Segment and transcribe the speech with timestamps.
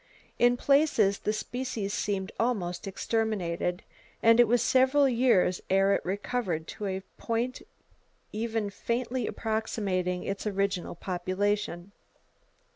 [0.39, 3.83] In places the species seemed almost exterminated;
[4.23, 7.61] and it was several years ere it recovered to a point
[8.33, 11.91] even faintly approximating its original population.